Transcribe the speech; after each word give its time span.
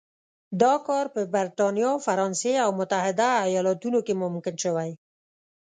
دا 0.63 0.73
کار 0.87 1.05
په 1.15 1.21
برېټانیا، 1.33 1.91
فرانسې 2.05 2.53
او 2.63 2.69
متحده 2.79 3.29
ایالتونو 3.47 3.99
کې 4.05 4.13
ممکن 4.23 4.55
شوی. 4.63 4.91